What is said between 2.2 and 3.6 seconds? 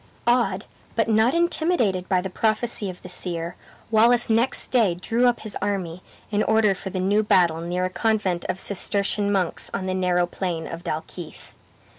the prophecy of the seer,